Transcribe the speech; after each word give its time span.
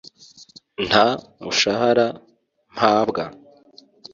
Nta 0.87 1.07
mushahara 1.43 2.05
mpabwa! 2.73 3.23